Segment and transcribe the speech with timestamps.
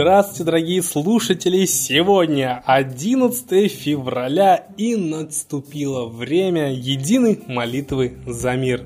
[0.00, 1.64] Здравствуйте, дорогие слушатели!
[1.64, 8.84] Сегодня 11 февраля и наступило время единой молитвы за мир.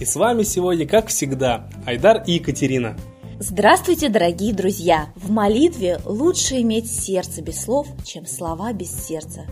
[0.00, 2.96] И с вами сегодня, как всегда, Айдар и Екатерина.
[3.38, 5.10] Здравствуйте, дорогие друзья!
[5.14, 9.44] В молитве лучше иметь сердце без слов, чем слова без сердца.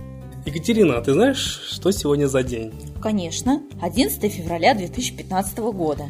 [0.47, 2.73] Екатерина, а ты знаешь, что сегодня за день?
[3.03, 6.05] Конечно, 11 февраля 2015 года.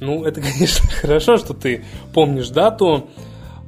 [0.00, 3.08] Ну, это, конечно, хорошо, что ты помнишь дату,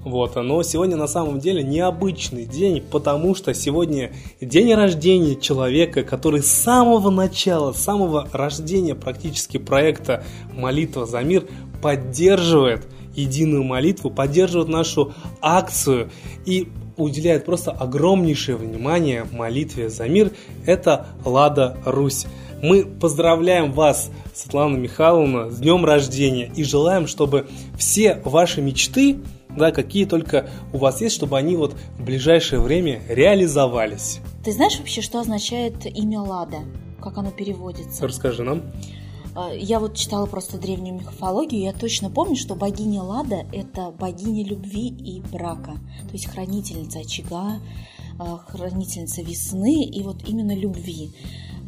[0.05, 6.43] вот, но сегодня на самом деле необычный день, потому что сегодня день рождения человека, который
[6.43, 11.47] с самого начала, с самого рождения практически проекта «Молитва за мир»
[11.81, 16.11] поддерживает единую молитву, поддерживает нашу акцию
[16.47, 20.31] и уделяет просто огромнейшее внимание молитве за мир.
[20.67, 22.27] Это Лада Русь.
[22.63, 29.19] Мы поздравляем вас, Светлана Михайловна, с днем рождения и желаем, чтобы все ваши мечты
[29.57, 34.21] да, какие только у вас есть, чтобы они вот в ближайшее время реализовались.
[34.45, 36.61] Ты знаешь вообще, что означает имя Лада?
[37.01, 38.07] Как оно переводится?
[38.07, 38.63] Расскажи нам.
[39.35, 44.45] А, я вот читала просто древнюю мифологию, я точно помню, что богиня Лада– это богиня
[44.45, 45.73] любви и брака,
[46.07, 47.61] то есть хранительница очага,
[48.19, 51.13] а, хранительница весны и вот именно любви.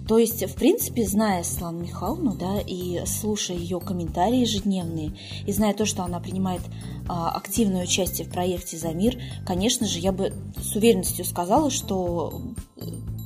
[0.08, 5.12] То есть, в принципе, зная Светлану Михайловну, да, и слушая ее комментарии ежедневные,
[5.46, 6.60] и зная то, что она принимает
[7.08, 12.42] а, активное участие в проекте «За мир», конечно же, я бы с уверенностью сказала, что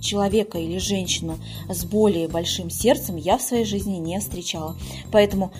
[0.00, 4.76] человека или женщину с более большим сердцем я в своей жизни не встречала.
[5.10, 5.52] Поэтому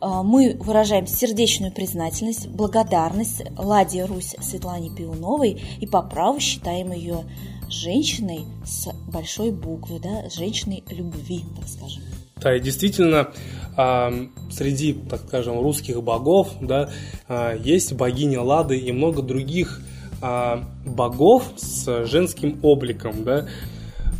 [0.00, 7.24] а, мы выражаем сердечную признательность, благодарность Ладе Русь Светлане Пиуновой и по праву считаем ее
[7.70, 12.02] женщиной с большой буквы, да, женщиной любви, так скажем.
[12.42, 13.28] Да, и действительно,
[14.50, 16.90] среди, так скажем, русских богов, да,
[17.28, 19.80] а, есть богиня Лады и много других
[20.22, 23.46] а, богов с женским обликом, да,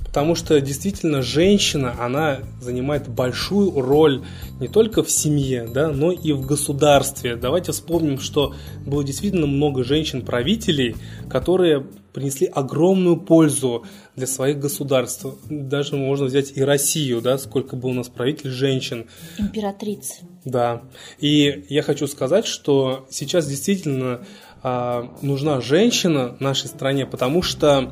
[0.05, 4.22] потому что действительно женщина, она занимает большую роль
[4.60, 7.37] не только в семье, да, но и в государстве.
[7.37, 10.97] Давайте вспомним, что было действительно много женщин-правителей,
[11.28, 13.84] которые принесли огромную пользу
[14.16, 15.26] для своих государств.
[15.48, 19.06] Даже можно взять и Россию, да, сколько было у нас правителей женщин.
[19.38, 20.21] Императриц.
[20.44, 20.82] Да.
[21.19, 24.25] И я хочу сказать, что сейчас действительно
[24.62, 27.91] э, нужна женщина нашей стране, потому что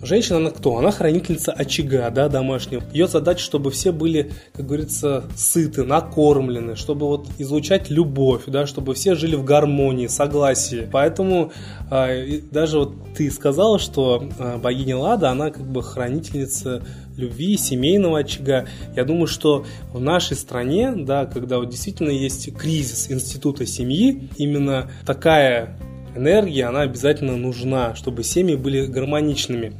[0.00, 0.78] Женщина, она кто?
[0.78, 2.84] Она хранительница очага, да, домашнего.
[2.92, 8.94] Ее задача, чтобы все были, как говорится, сыты, накормлены, чтобы вот излучать любовь, да, чтобы
[8.94, 10.88] все жили в гармонии, согласии.
[10.92, 11.50] Поэтому
[11.90, 16.84] э, даже вот ты сказала, что э, богиня Лада, она как бы хранительница
[17.16, 18.66] любви, семейного очага.
[18.94, 24.88] Я думаю, что в нашей стране, да, когда вот действительно есть кризис института семьи, именно
[25.04, 25.76] такая
[26.18, 29.72] энергия, она обязательно нужна, чтобы семьи были гармоничными.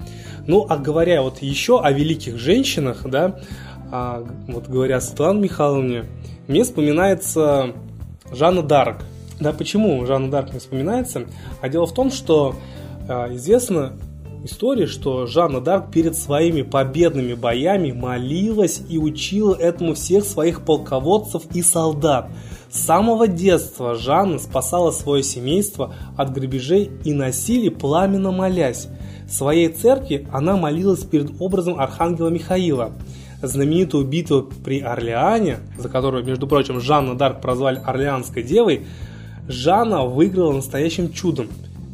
[0.46, 3.38] Ну, а говоря вот еще о великих женщинах, да,
[3.90, 6.04] а, вот говоря Светлане Михайловне,
[6.46, 7.74] мне вспоминается
[8.32, 9.02] Жанна Дарк.
[9.40, 11.26] Да, почему Жанна Дарк мне вспоминается?
[11.60, 12.54] А дело в том, что
[13.08, 13.92] а, известно
[14.44, 21.42] история, что Жанна Дарк перед своими победными боями молилась и учила этому всех своих полководцев
[21.54, 22.30] и солдат.
[22.70, 28.88] С самого детства Жанна спасала свое семейство от грабежей и насилия, пламенно молясь.
[29.26, 32.92] В своей церкви она молилась перед образом архангела Михаила.
[33.42, 38.86] Знаменитую битву при Орлеане, за которую, между прочим, Жанна Дарк прозвали Орлеанской девой,
[39.46, 41.48] Жанна выиграла настоящим чудом.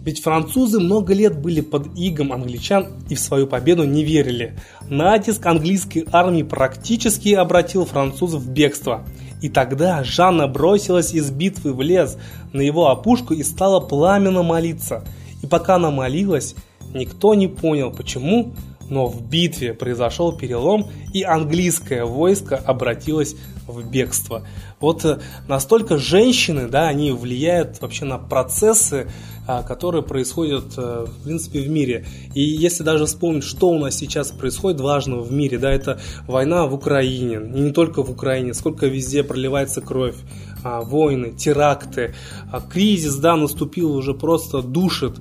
[0.04, 4.56] Ведь французы много лет были под игом англичан и в свою победу не верили.
[4.88, 9.04] Натиск английской армии практически обратил французов в бегство–
[9.44, 12.16] и тогда Жанна бросилась из битвы в лес
[12.54, 15.04] на его опушку и стала пламенно молиться.
[15.42, 16.54] И пока она молилась,
[16.94, 18.54] никто не понял почему,
[18.88, 23.36] но в битве произошел перелом, и английское войско обратилось
[23.66, 24.46] в бегство.
[24.84, 29.08] Вот э, настолько женщины, да, они влияют вообще на процессы,
[29.46, 32.04] а, которые происходят, э, в принципе, в мире.
[32.34, 36.66] И если даже вспомнить, что у нас сейчас происходит важного в мире, да, это война
[36.66, 40.16] в Украине, и не только в Украине, сколько везде проливается кровь,
[40.62, 42.14] а, войны, теракты,
[42.52, 45.14] а, кризис, да, наступил уже просто душит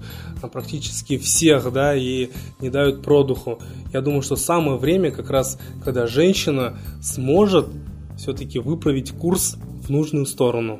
[0.52, 3.60] практически всех, да, и не дают продуху.
[3.94, 7.68] Я думаю, что самое время как раз, когда женщина сможет
[8.24, 10.80] все-таки выправить курс в нужную сторону.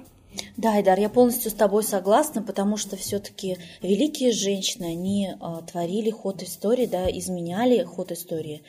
[0.58, 6.12] Да, Идар, я полностью с тобой согласна, потому что все-таки великие женщины, они э, творили
[6.12, 8.62] ход истории, да, изменяли ход истории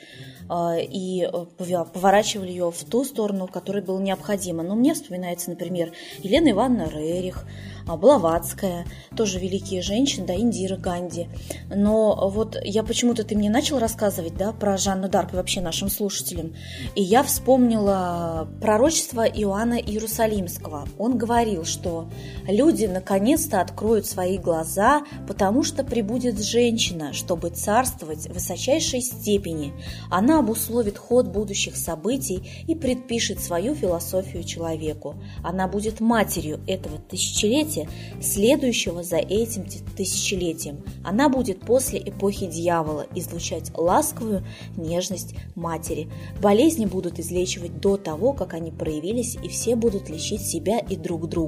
[0.49, 4.62] э, и э, поворачивали ее в ту сторону, которая была необходима.
[4.62, 7.44] Но мне вспоминается, например, Елена Ивановна Рерих,
[7.87, 11.28] а, Блаватская, тоже великие женщины, да, Индира Ганди.
[11.75, 16.55] Но вот я почему-то ты мне начал рассказывать, да, про Жанну Дарк вообще нашим слушателям,
[16.94, 20.88] и я вспомнила пророчество Иоанна Иерусалимского.
[20.99, 21.19] Он
[21.54, 22.06] говорил, что
[22.46, 29.72] люди наконец-то откроют свои глаза, потому что прибудет женщина, чтобы царствовать в высочайшей степени.
[30.10, 35.14] Она обусловит ход будущих событий и предпишет свою философию человеку.
[35.42, 37.88] Она будет матерью этого тысячелетия
[38.20, 39.64] следующего за этим
[39.96, 40.82] тысячелетием.
[41.04, 44.44] Она будет после эпохи дьявола излучать ласковую
[44.76, 46.08] нежность матери.
[46.42, 51.28] Болезни будут излечивать до того, как они проявились, и все будут лечить себя и друг
[51.28, 51.44] друга.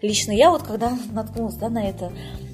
[0.00, 2.12] Лично я вот когда наткнулась да, на это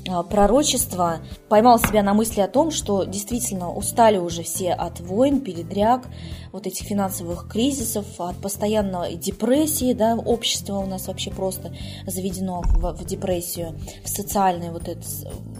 [0.09, 1.19] а, пророчество,
[1.49, 6.07] поймал себя на мысли о том, что действительно устали уже все от войн, передряг,
[6.53, 11.75] вот этих финансовых кризисов, от постоянной депрессии, да, общество у нас вообще просто
[12.07, 15.03] заведено в, в депрессию, в социальное вот это,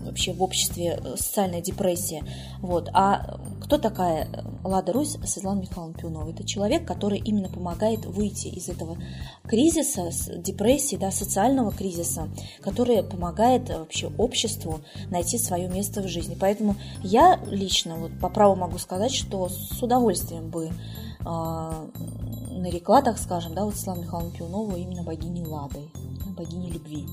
[0.09, 2.25] вообще в обществе э, социальная депрессия.
[2.61, 2.89] Вот.
[2.93, 4.29] А кто такая
[4.65, 6.31] Лада Русь Светлана Михайловна Пионова?
[6.31, 8.99] Это человек, который именно помогает выйти из этого
[9.47, 12.29] кризиса, депрессии, да, социального кризиса,
[12.63, 16.37] который помогает вообще обществу найти свое место в жизни.
[16.39, 21.89] Поэтому я лично вот по праву могу сказать, что с удовольствием бы э,
[22.59, 25.91] нарекла, так скажем, да, вот Светлану Михайловну Пионову именно богиней Ладой,
[26.37, 27.07] богиней любви.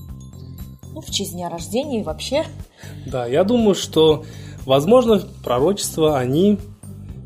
[0.96, 2.46] Ну, в честь дня рождения и вообще.
[3.04, 4.24] Да, я думаю, что,
[4.64, 6.58] возможно, пророчества, они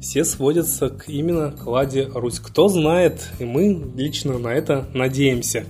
[0.00, 2.40] все сводятся к, именно к Ладе Русь.
[2.40, 5.66] Кто знает, и мы лично на это надеемся.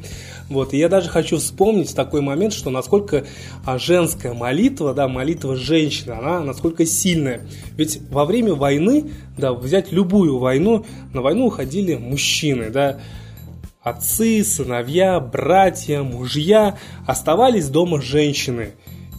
[0.49, 3.27] Вот, и я даже хочу вспомнить такой момент, что насколько
[3.67, 7.47] а, женская молитва, да, молитва женщины, она насколько сильная.
[7.77, 12.99] Ведь во время войны, да, взять любую войну, на войну уходили мужчины, да,
[13.83, 18.73] отцы, сыновья, братья, мужья, оставались дома женщины.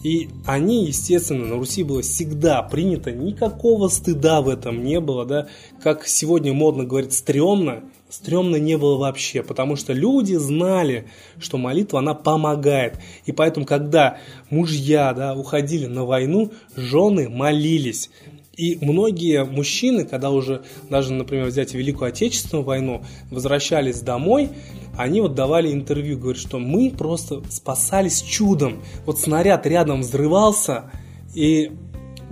[0.04, 5.46] И они, естественно, на Руси было всегда принято, никакого стыда в этом не было, да,
[5.80, 11.06] как сегодня модно говорить, стрёмно, стрёмно не было вообще, потому что люди знали,
[11.38, 12.98] что молитва, она помогает.
[13.26, 14.18] И поэтому, когда
[14.50, 18.10] мужья да, уходили на войну, жены молились.
[18.56, 24.50] И многие мужчины, когда уже, даже, например, взять Великую Отечественную войну, возвращались домой,
[24.96, 28.82] они вот давали интервью, говорят, что мы просто спасались чудом.
[29.06, 30.90] Вот снаряд рядом взрывался,
[31.34, 31.72] и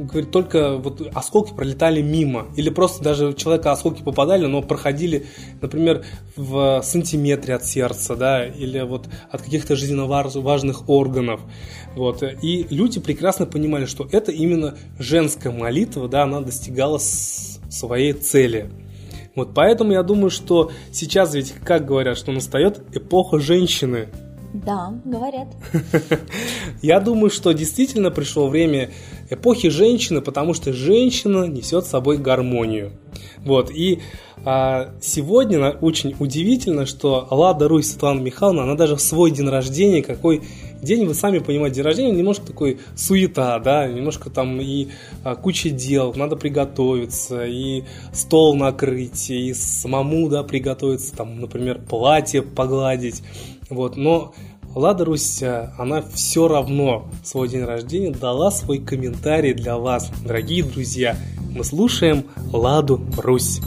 [0.07, 2.47] говорит, только вот осколки пролетали мимо.
[2.57, 5.27] Или просто даже человека осколки попадали, но проходили,
[5.61, 6.05] например,
[6.37, 11.41] в сантиметре от сердца, да, или вот от каких-то жизненно важных органов.
[11.95, 12.23] Вот.
[12.43, 18.71] И люди прекрасно понимали, что это именно женская молитва, да, она достигала своей цели.
[19.37, 24.09] Вот поэтому я думаю, что сейчас ведь, как говорят, что настает эпоха женщины.
[24.53, 25.49] Да, говорят.
[26.83, 28.91] Я думаю, что действительно пришло время
[29.31, 32.93] эпохи женщины, потому что женщина несет с собой гармонию.
[33.39, 34.01] Вот, и
[34.45, 40.03] а, сегодня очень удивительно, что Лада Русь Светлана Михайловна, она даже в свой день рождения,
[40.03, 40.43] какой
[40.83, 44.89] день, вы сами понимаете, день рождения немножко такой суета, да, немножко там и
[45.25, 52.43] а, куча дел, надо приготовиться, и стол накрыть, и самому, да, приготовиться, там, например, платье
[52.43, 53.23] погладить,
[53.71, 54.35] вот, но
[54.75, 61.17] Лада Руся, она все равно свой день рождения дала свой комментарий для вас, дорогие друзья.
[61.51, 63.61] Мы слушаем Ладу Русь.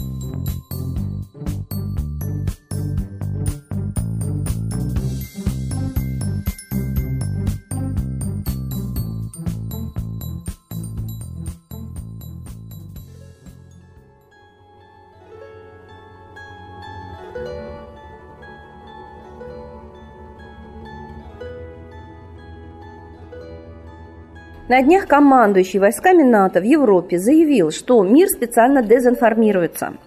[24.66, 29.98] На днях командующий войсками НАТО в Европе заявил, что мир специально дезинформируется.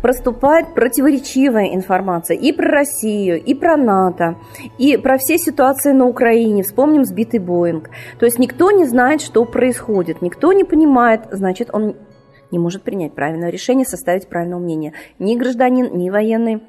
[0.00, 4.36] Проступает противоречивая информация и про Россию, и про НАТО,
[4.78, 6.62] и про все ситуации на Украине.
[6.62, 7.90] Вспомним сбитый Боинг.
[8.18, 11.94] То есть никто не знает, что происходит, никто не понимает, значит, он
[12.50, 14.94] не может принять правильное решение, составить правильное мнение.
[15.18, 16.62] Ни гражданин, ни военный,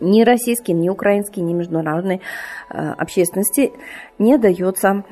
[0.00, 2.22] ни российский, ни украинский, ни международной
[2.70, 3.72] э, общественности
[4.18, 5.04] не дается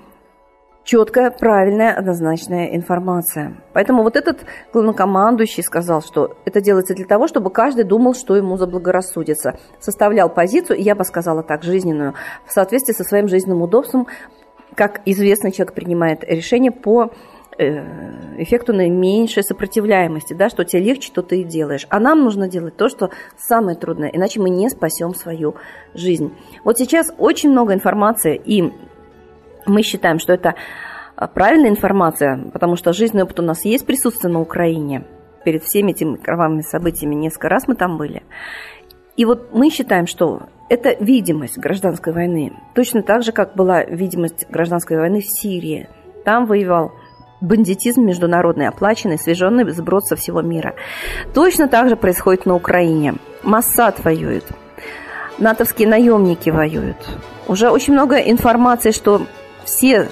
[0.85, 3.57] четкая, правильная, однозначная информация.
[3.73, 8.57] Поэтому вот этот главнокомандующий сказал, что это делается для того, чтобы каждый думал, что ему
[8.57, 9.59] заблагорассудится.
[9.81, 12.15] Составлял позицию, я бы сказала так, жизненную,
[12.47, 14.07] в соответствии со своим жизненным удобством,
[14.75, 17.11] как известный человек принимает решение по
[17.59, 21.87] э, эффекту наименьшей сопротивляемости, да, что тебе легче, то ты и делаешь.
[21.91, 25.55] А нам нужно делать то, что самое трудное, иначе мы не спасем свою
[25.95, 26.35] жизнь.
[26.65, 28.73] Вот сейчас очень много информации, и
[29.67, 30.55] мы считаем, что это
[31.17, 35.05] а, правильная информация, потому что жизненный опыт у нас есть присутствие на Украине.
[35.45, 38.23] Перед всеми этими кровавыми событиями несколько раз мы там были.
[39.17, 42.53] И вот мы считаем, что это видимость гражданской войны.
[42.75, 45.89] Точно так же, как была видимость гражданской войны в Сирии.
[46.25, 46.93] Там воевал
[47.41, 50.75] бандитизм международный, оплаченный, свеженный сброд со всего мира.
[51.35, 53.15] Точно так же происходит на Украине.
[53.43, 54.45] Массад воюет.
[55.39, 56.97] Натовские наемники воюют.
[57.47, 59.27] Уже очень много информации, что
[59.65, 60.09] все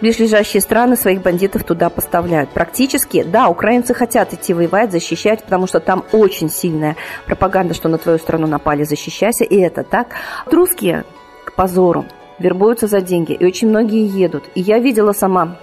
[0.00, 2.50] ближайшие страны своих бандитов туда поставляют.
[2.50, 7.98] Практически, да, украинцы хотят идти воевать, защищать, потому что там очень сильная пропаганда, что на
[7.98, 10.08] твою страну напали, защищайся, и это так.
[10.46, 11.04] Русские,
[11.44, 12.06] к позору,
[12.38, 14.44] вербуются за деньги, и очень многие едут.
[14.54, 15.56] И я видела сама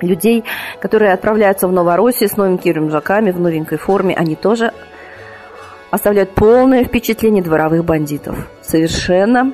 [0.00, 0.44] людей,
[0.80, 4.72] которые отправляются в Новороссию с новенькими рюкзаками, в новенькой форме, они тоже
[5.90, 8.48] оставляют полное впечатление дворовых бандитов.
[8.60, 9.52] Совершенно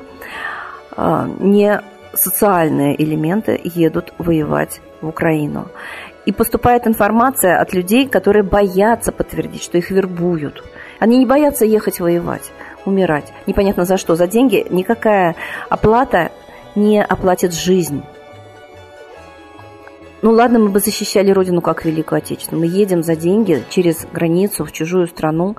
[0.96, 1.80] э, не
[2.14, 5.68] социальные элементы едут воевать в Украину.
[6.24, 10.62] И поступает информация от людей, которые боятся подтвердить, что их вербуют.
[11.00, 12.52] Они не боятся ехать воевать,
[12.84, 13.32] умирать.
[13.46, 14.14] Непонятно за что.
[14.14, 15.34] За деньги никакая
[15.68, 16.30] оплата
[16.76, 18.02] не оплатит жизнь.
[20.22, 22.68] Ну ладно, мы бы защищали Родину как Великую Отечественную.
[22.68, 25.56] Мы едем за деньги через границу в чужую страну,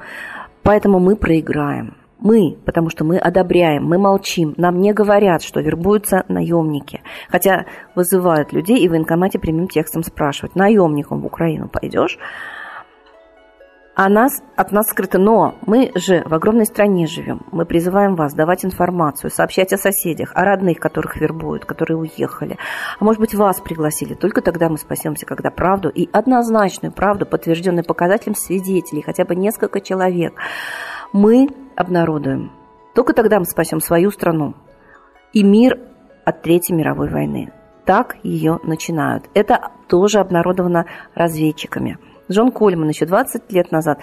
[0.62, 1.98] поэтому мы проиграем.
[2.24, 4.54] Мы, потому что мы одобряем, мы молчим.
[4.56, 7.02] Нам не говорят, что вербуются наемники.
[7.30, 7.66] Хотя
[7.96, 12.18] вызывают людей и в военкомате прямым текстом спрашивают, наемником в Украину пойдешь?
[13.96, 15.20] А нас, от нас скрыто.
[15.20, 17.42] Но мы же в огромной стране живем.
[17.52, 22.58] Мы призываем вас давать информацию, сообщать о соседях, о родных, которых вербуют, которые уехали.
[23.00, 24.14] А может быть, вас пригласили.
[24.14, 29.82] Только тогда мы спасемся, когда правду и однозначную правду, подтвержденную показателем свидетелей, хотя бы несколько
[29.82, 30.34] человек,
[31.14, 32.52] мы обнародуем.
[32.94, 34.56] Только тогда мы спасем свою страну
[35.32, 35.80] и мир
[36.26, 37.52] от Третьей мировой войны.
[37.86, 39.30] Так ее начинают.
[39.34, 41.98] Это тоже обнародовано разведчиками.
[42.32, 44.00] Джон Кольман еще 20 лет назад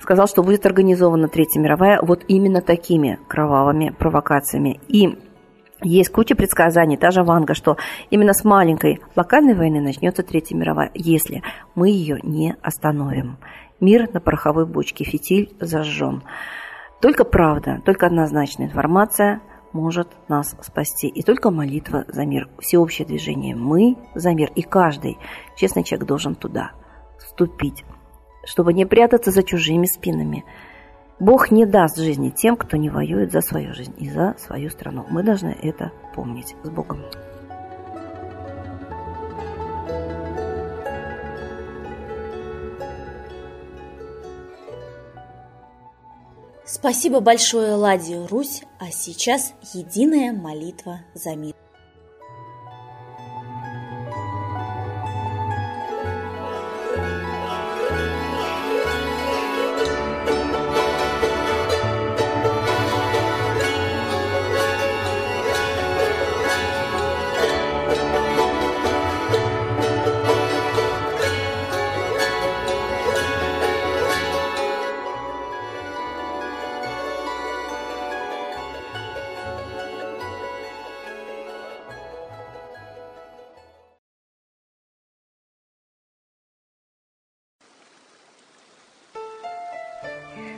[0.00, 4.80] сказал, что будет организована Третья мировая вот именно такими кровавыми провокациями.
[4.88, 5.18] И
[5.82, 7.76] есть куча предсказаний, та же Ванга, что
[8.10, 11.42] именно с маленькой локальной войны начнется Третья мировая, если
[11.74, 13.38] мы ее не остановим.
[13.80, 16.22] Мир на пороховой бочке, фитиль зажжен.
[17.00, 19.42] Только правда, только однозначная информация
[19.72, 21.08] может нас спасти.
[21.08, 22.48] И только молитва за мир.
[22.58, 24.50] Всеобщее движение «Мы за мир».
[24.54, 25.18] И каждый
[25.56, 26.72] честный человек должен туда
[27.18, 27.84] вступить,
[28.46, 30.44] чтобы не прятаться за чужими спинами.
[31.18, 35.04] Бог не даст жизни тем, кто не воюет за свою жизнь и за свою страну.
[35.10, 36.56] Мы должны это помнить.
[36.62, 37.00] С Богом.
[46.66, 51.54] Спасибо большое, Ладе Русь, а сейчас единая молитва за мир.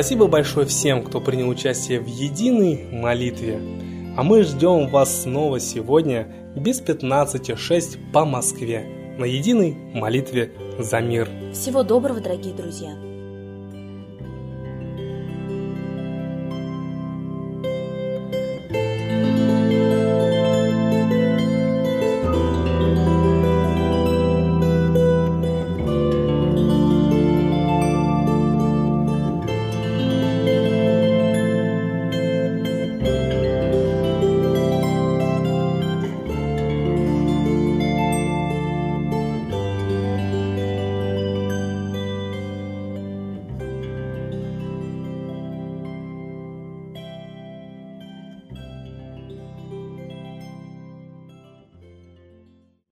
[0.00, 3.60] Спасибо большое всем, кто принял участие в единой молитве.
[4.16, 6.26] А мы ждем вас снова сегодня
[6.56, 8.86] без 15.06 по Москве
[9.18, 11.28] на единой молитве за мир.
[11.52, 13.09] Всего доброго, дорогие друзья!